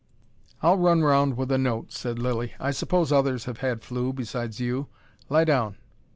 [0.63, 2.53] "Ill run round with a note," said Lilly.
[2.59, 4.87] "I suppose others have had flu, besides you.
[5.29, 5.77] Lie down!"